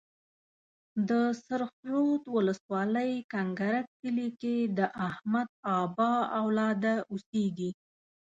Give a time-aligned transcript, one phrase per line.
[1.09, 1.11] د
[1.45, 7.71] سرخ رود ولسوالۍ کنکرک کلي کې د احمدآبا اولاده اوسيږي.